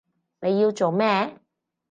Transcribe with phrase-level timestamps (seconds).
[0.47, 1.37] 你要做咩？